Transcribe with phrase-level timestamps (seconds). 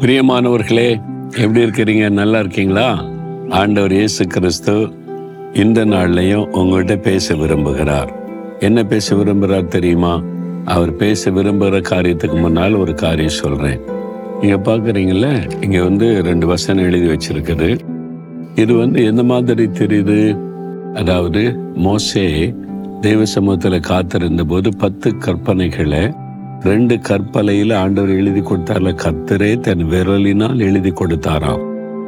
[0.00, 1.00] பிரியமானவர்களே
[1.36, 2.08] எப்படி இருக்கிறீங்க?
[2.08, 3.04] நல்லா இருக்கீங்களா?
[3.48, 4.88] ஆண்டவர் இயேசு கிறிஸ்து
[5.52, 8.10] இந்த நாள்லையும் உங்கள்கிட்ட பேச விரும்புகிறார்.
[8.60, 10.22] என்ன பேச விரும்புகிறார் தெரியுமா?
[10.64, 13.80] அவர் பேச விரும்புகிற காரியத்துக்கு முன்னால் ஒரு காரியம் சொல்கிறேன்
[14.40, 15.26] நீங்கள் பார்க்குறீங்கள
[15.60, 17.80] இங்கே வந்து ரெண்டு வசனம் எழுதி வச்சிருக்குது.
[18.54, 20.38] இது வந்து எந்த மாதிரி தெரியுது?
[20.94, 22.54] அதாவது மோசே
[23.00, 26.14] தெய்வ சமூகத்தில் காத்திருந்த போது பத்து கற்பனைகளை
[26.66, 31.62] ரெண்டு கற்பலையில ஆண்டவர் எழுதி கொடுத்தார்ல கத்தரே தன் விரலினால் எழுதி கொடுத்தாராம்.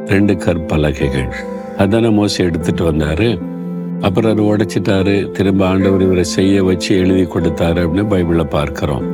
[0.05, 1.29] ரெண்டு கற்பலகைகள்.
[1.77, 3.29] அதான மோசி எடுத்துட்டு வந்தாரு.
[4.01, 5.31] அப்புறம் அதை உடைச்சிட்டாரு.
[5.31, 9.05] திரும்ப ஆண்டவர் இவரை செய்ய வச்சு எழுதி கொடுத்தாரு அப்படின்னு பைபிள பார்க்கிறோம்.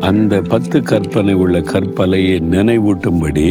[0.00, 3.48] அந்த பத்து கற்பனை உள்ள கற்பலையை நினைவூட்டும்படி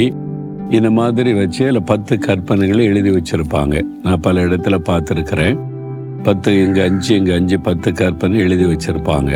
[0.70, 3.82] இந்த மாதிரி வச்சு அதில் பத்து கற்பனைகளை எழுதி வச்சிருப்பாங்க.
[4.04, 5.60] நான் பல இடத்துல பார்த்துருக்கிறேன்.
[6.24, 9.34] பத்து இங்கே அஞ்சு இங்கே அஞ்சு பத்து கற்பனை எழுதி வச்சிருப்பாங்க.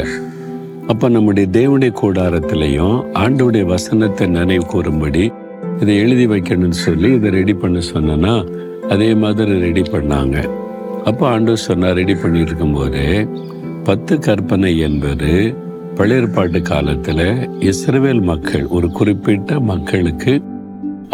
[0.91, 5.23] அப்போ நம்முடைய தேவனுடைய கூடாரத்திலையும் ஆண்டவுடைய வசனத்தை நினைவு கூறும்படி
[5.81, 8.33] இதை எழுதி வைக்கணும்னு சொல்லி இதை ரெடி பண்ண சொன்னேன்னா
[8.93, 10.37] அதே மாதிரி ரெடி பண்ணாங்க.
[11.03, 13.03] அப்போ ஆண்டவர் சொன்னார் ரெடி பண்ணியிருக்கும் இருக்கும்போது
[13.83, 15.31] பத்து கற்பனை என்பது
[15.97, 17.25] பழையற்பாட்டு காலத்தில்
[17.69, 20.33] இஸ்ரவேல் மக்கள் ஒரு குறிப்பிட்ட மக்களுக்கு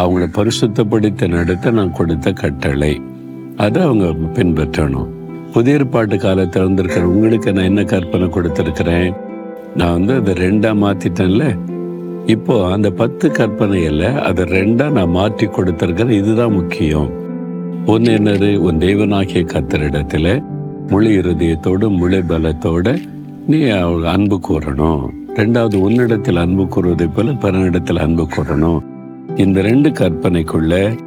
[0.01, 2.93] அவங்கள பரிசுத்தப்படுத்த நடத்த நான் கொடுத்த கட்டளை.
[3.65, 5.09] அதை அவங்க பின்பற்றணும்.
[5.53, 9.13] புதிய ஏற்பாட்டு காலத்தில் இருந்திருக்கிற உங்களுக்கு நான் என்ன கற்பனை கொடுத்துருக்கிறேன்?
[9.75, 11.57] நான் வந்து அதை ரெண்டா மாத்திட்டேன்ல.
[12.25, 17.09] இப்போ அந்த பத்து கற்பனையில அதை ரெண்டா நான் மாற்றி கொடுத்திருக்கிறேன் இதுதான் முக்கியம்.
[17.85, 18.57] ஒன்று என்னது?
[18.57, 20.43] உன் தெய்வனாகிய கத்தரிடத்துல
[20.89, 23.01] முழு இருதயத்தோடு முழு பலத்தோடு
[23.47, 25.07] நீ அவ அன்பு கூறணும்.
[25.35, 28.79] ரெண்டாவது உன்னிடத்தில் அன்பு கூறுவதை போல பிறனிடத்தில் அன்பு கூறணும்.
[29.35, 30.97] இந்த ரெண்டு கற்பனைக்குள்ள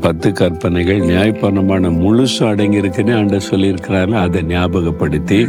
[0.00, 5.46] பத்து கற்பனைகள் நியாயப்பணமான முழுசு அடங்கி இருக்குன்னு ஆண்ட சொல்லியிருக்கிறாரு அதை ஞாபகப்படுத்தி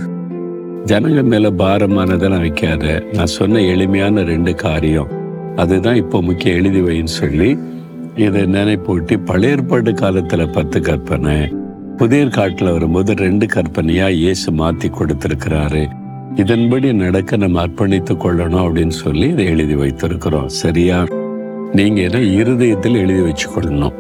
[0.86, 1.50] ஜனங்க மேல
[1.88, 3.04] நான் வைக்காத.
[3.14, 5.08] நான் சொன்ன எளிமையான ரெண்டு காரியம்.
[5.56, 7.58] அதுதான் இப்போ முக்கிய எழுதி வைன்னு சொல்லி
[8.16, 11.54] இதை நினைப்பூட்டி பழைய ஏற்பாடு காலத்துல பத்து கற்பனை
[11.98, 15.88] புதிய காட்டுல வரும்போது ரெண்டு கற்பனையா இயேசு மாத்தி கொடுத்திருக்கிறாரு.
[16.36, 20.46] இதன்படி நடக்க நம்ம அர்ப்பணித்துக் கொள்ளணும் அப்படின்னு சொல்லி இதை எழுதி வைத்திருக்கிறோம்.
[20.46, 21.06] சரியா?
[21.74, 23.94] நீங்க என்ன இருதயத்தில் எழுதி வச்சுக்கொள்ளணும்.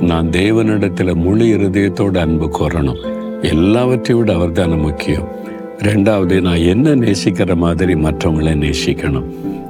[0.00, 3.06] நான் தேவனிடத்துல முழு இருதயத்தோட அன்பு கோரணும்.
[3.42, 5.40] எல்லாவற்றையும் விட அவர்தான முக்கியம்.
[5.78, 9.24] ரெண்டாவது நான் என்ன நேசிக்கிற மாதிரி மற்றவங்களை நேசிக்கணும்?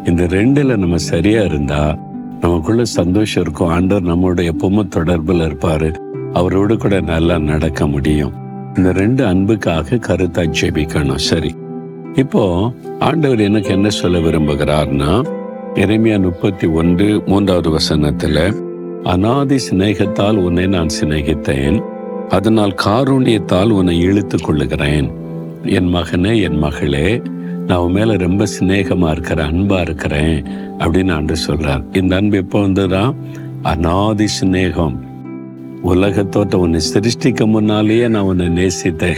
[0.08, 1.98] இந்த ரெண்டுல நம்ம சரியா இருந்தா
[2.40, 3.68] நமக்குள்ள சந்தோஷம் இருக்கும்.
[3.68, 5.94] ஆண்டவர் நம்மளோட எப்பவுமே தொடர்பில் இருப்பாரு.
[6.32, 8.32] அவரோடு கூட நல்லா நடக்க முடியும்.
[8.76, 11.14] இந்த ரெண்டு அன்புக்காக கருத்தா ஜெபிக்கணும்.
[11.14, 11.54] சரி.
[12.14, 15.24] இப்போ ஆண்டவர் எனக்கு என்ன சொல்ல விரும்புகிறார்னா
[15.74, 18.62] இறைமையா முப்பத்தி ஒன்று மூன்றாவது வசனத்துல
[19.02, 21.82] அனாதி சிநேகத்தால் உன்னை நான் சிநேகித்தேன்.
[22.28, 25.20] அதனால் காரூணியத்தால் உன்னை இழுத்துக் கொள்ளுகிறேன்.
[25.64, 27.22] என் மகனே என் மகளே
[27.66, 30.44] நான் உன் மேலே ரொம்ப சிநேகமாக இருக்கிறேன் அன்பாக இருக்கிறேன்
[30.78, 33.14] அப்படின்னு ஆண்டு சொல்கிறார் இந்த அன்பு எப்போ வந்ததா
[33.62, 34.98] அனாதி சிநேகம்.
[35.84, 39.16] உலகத்தோட்ட உன்னை சிருஷ்டிக்க முன்னாலேயே நான் உன்னை நேசித்தேன்.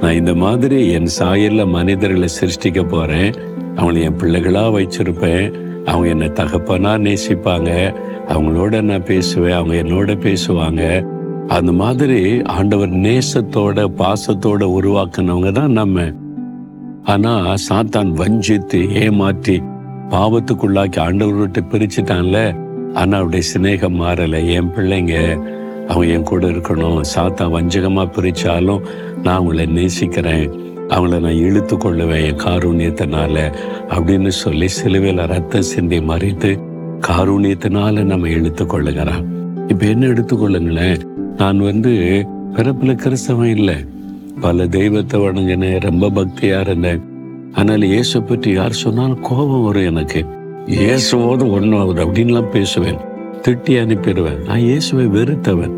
[0.00, 3.34] நான் இந்த மாதிரி என் சாயல்ல மனிதர்களை சிருஷ்டிக்க போகிறேன்
[3.76, 7.94] அவங்களை என் பிள்ளைகளாக வச்சிருப்பேன் அவங்க என்னை தகப்பனாக நேசிப்பாங்க.
[8.28, 9.52] அவங்களோட நான் பேசுவேன்.
[9.52, 11.12] அவங்க என்னோட பேசுவாங்க.
[11.48, 16.12] அந்த மாதிரி ஆண்டவர் நேசத்தோட பாசத்தோட உருவாக்குனவங்க தான் நம்ம.
[17.04, 19.62] ஆனா சாத்தான் வஞ்சித்து ஏமாற்றி
[20.08, 22.56] பாவத்துக்குள்ளாக்கி ஆண்டவர் விட்டு பிரிச்சுட்டான்ல?
[22.94, 24.48] ஆனா அவருடைய சிநேகம் மாறல.
[24.48, 25.42] என் பிள்ளைங்க
[25.88, 27.00] அவங்க என் கூட இருக்கணும்.
[27.14, 28.84] சாத்தான் வஞ்சகமா பிரிச்சாலும்
[29.22, 30.50] நான் அவங்கள நேசிக்கிறேன்.
[30.88, 33.52] அவங்கள நான் இழுத்து கொள்ளுவேன் என் காரூணியத்தினால
[33.88, 36.60] அப்படின்னு சொல்லி சிலுவையில் ரத்தம் சிந்தி மறித்து
[37.08, 39.42] காரூணியத்தினால நம்ம இழுத்து கொள்ளுகிறான்.
[39.68, 41.02] இப்ப என்ன எடுத்துக்கொள்ளுங்களேன்?
[41.36, 41.92] நான் வந்து
[42.56, 43.76] பிறப்புல கிறிஸ்தவன் இல்லை.
[44.40, 47.02] பல தெய்வத்தை வணங்கினேன் ரொம்ப பக்தியா இருந்தேன்.
[47.52, 50.24] ஆனால் இயேசு பற்றி யார் சொன்னாலும் கோபம் வரும் எனக்கு.
[50.66, 53.00] இயேசுவோடு ஒன்றாவது அப்படின்லாம் பேசுவேன்.
[53.42, 54.42] திட்டி அனுப்பிடுவேன்.
[54.46, 55.74] நான் இயேசுவை வெறுத்தவன்.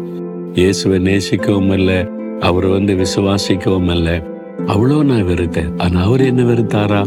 [0.55, 2.07] இயேசுவை நேசிக்கவும் இல்லை.
[2.41, 4.23] அவரை வந்து விசுவாசிக்கவும் இல்லை.
[4.67, 5.73] அவ்வளோ நான் வெறுத்தேன்.
[5.79, 7.03] ஆனால் அவர் என்ன வெறுத்தாரா?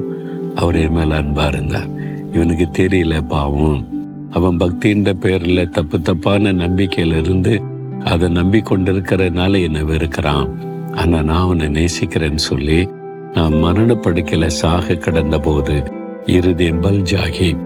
[0.55, 1.89] அவர் என் மேலே அன்பாக இருந்தார்.
[2.33, 3.98] இவனுக்கு தெரியல பாவம்.
[4.29, 7.61] அவன் பக்தின்ற பேர்ல தப்பு தப்பான நம்பிக்கையில இருந்து
[8.03, 10.49] அதை நம்பி என்ன என்னை வெறுக்கிறான்.
[10.91, 12.87] ஆனா நான் அவனை நேசிக்கிறேன்னு சொல்லி
[13.33, 15.83] நான் மரணப்படுக்கையில சாக கிடந்த போது
[16.25, 17.57] இருதயம் பல்ஜாகி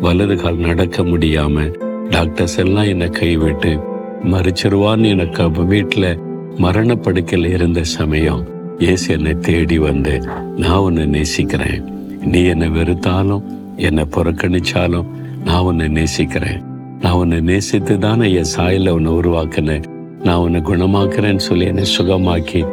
[0.00, 1.74] வலது கால் நடக்க முடியாம
[2.10, 3.80] டாக்டர்ஸ் எல்லாம் என்னை கைவிட்டு
[4.24, 6.18] மறிச்சிருவான்னு எனக்கு அவன் வீட்டுல
[6.56, 8.44] மரணப்படுக்கையில் இருந்த சமயம்
[8.78, 10.20] இயேசு என்னை தேடி வந்து
[10.56, 11.84] நான் உன்னை நேசிக்கிறேன்.
[12.24, 13.42] நீ என்னை வெறுத்தாலும்
[13.76, 15.06] என்னை புறக்கணிச்சாலும்
[15.44, 16.62] நான் உன்னை நேசிக்கிறேன்.
[17.00, 19.84] நான் உன்னை நேசித்து தானே என் சாயல உன்னை உருவாக்கினேன்.
[20.24, 22.66] நான் உன்னை குணமாக்குறேன்னு சொல்லி என்னை சுகமாக்கி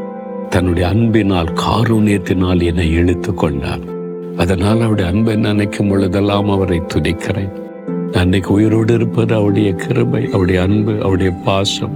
[0.50, 3.80] தன்னுடைய அன்பினால் காரூணியத்தினால் என்னை இழுத்து கொண்டார்
[4.38, 7.52] அதனால் அவருடைய அன்பை நினைக்கும் பொழுதெல்லாம் அவரை துதிக்கிறேன்.
[8.12, 11.96] நான் இன்னைக்கு உயிரோடு இருப்பது அவருடைய கிருபை அவருடைய அன்பு அவருடைய பாசம்.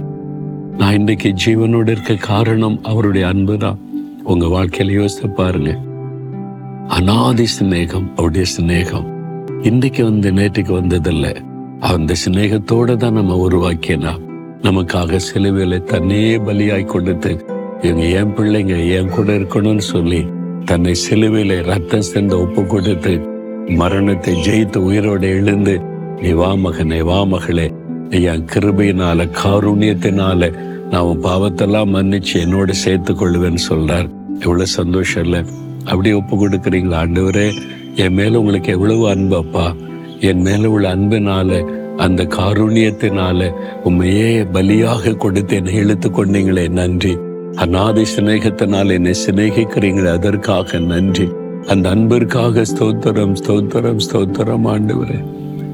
[0.78, 3.78] நான் இன்னைக்கு ஜீவனோடு இருக்க காரணம் அவருடைய அன்பு தான்
[4.24, 5.78] உங்க வாழ்க்கையில யோசித்து பாருங்க.
[6.88, 9.19] அனாதி சிநேகம் அவருடைய சிநேகம்.
[9.68, 11.32] இன்றைக்கு வந்து நேற்றுக்கு வந்ததில்லை.
[11.80, 14.12] அந்த சிநேகத்தோட தான் நம்ம உருவாக்கினா
[14.62, 17.32] நமக்காக சிலுவையில தன்னையே பலியாய் கொடுத்து
[17.82, 20.20] இவங்க என் பிள்ளைங்க என் கூட இருக்கணும்னு சொல்லி
[20.64, 23.12] தன்னை சிலுவையில ரத்தம் சேர்ந்து ஒப்பு கொடுத்து
[23.80, 25.74] மரணத்தை ஜெயித்து உயிரோட எழுந்து
[26.22, 27.68] நீ வா மகனே வா மகளே
[28.10, 30.50] நீ என் கிருபையினால காருண்யத்தினால
[30.90, 34.08] நான் உன் பாவத்தெல்லாம் மன்னிச்சு என்னோட சேர்த்து கொள்ளுவேன்னு சொல்றார்.
[34.40, 35.42] எவ்வளவு சந்தோஷம் இல்லை
[35.84, 37.46] அப்படி ஒப்பு கொடுக்குறீங்களா ஆண்டவரே?
[37.96, 39.74] என் மேலே உங்களுக்கு எவ்வளவு அன்பு அப்பா.
[40.20, 43.52] என் மேலே உள்ள அன்பினால அந்த காருண்யத்தினால
[43.84, 47.16] உண்மையே பலியாக கொடுத்து என்னை இழுத்து கொண்டீங்களே நன்றி.
[47.54, 51.28] அநாதி சிநேகத்தினால் என்னை சிநேகிக்கிறீங்களே அதற்காக நன்றி.
[51.66, 55.24] அந்த அன்பிற்காக ஸ்தோத்திரம் ஸ்தோத்திரம் ஸ்தோத்திரம் ஆண்டுவரே.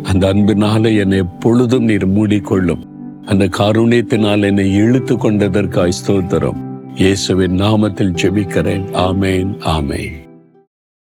[0.02, 2.84] அந்த அன்பினால என்னை எப்பொழுதும் நீர் மூடிக்கொள்ளும்.
[3.26, 6.56] அந்த காருணியத்தினால் என்னை இழுத்து கொண்டதற்காய் ஸ்தோத்திரம்.
[6.94, 8.84] இயேசுவின் நாமத்தில் ஜெபிக்கிறேன்.
[8.92, 10.25] ஆமேன் ஆமேன்.